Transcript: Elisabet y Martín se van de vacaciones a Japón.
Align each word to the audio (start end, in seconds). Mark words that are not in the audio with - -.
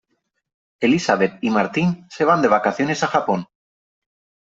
Elisabet 0.79 1.37
y 1.41 1.51
Martín 1.51 2.07
se 2.09 2.25
van 2.25 2.41
de 2.41 2.47
vacaciones 2.47 3.03
a 3.03 3.07
Japón. 3.07 3.45